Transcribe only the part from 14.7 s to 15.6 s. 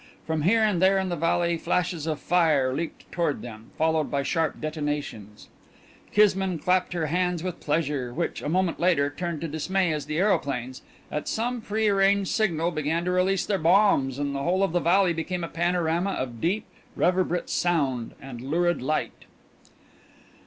the valley became a